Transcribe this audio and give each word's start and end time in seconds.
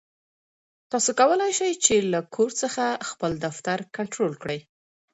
تاسو 0.91 1.11
کولای 1.19 1.51
شئ 1.57 1.71
چې 1.85 1.95
له 2.11 2.19
کور 2.35 2.49
څخه 2.61 2.83
خپل 3.09 3.31
دفتر 3.45 3.77
کنټرول 3.95 4.33
کړئ. 4.41 4.59